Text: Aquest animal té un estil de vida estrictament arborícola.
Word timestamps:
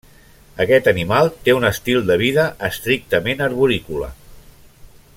Aquest 0.63 0.87
animal 0.91 1.29
té 1.49 1.55
un 1.57 1.69
estil 1.69 2.01
de 2.09 2.17
vida 2.23 2.47
estrictament 2.71 3.45
arborícola. 3.49 4.13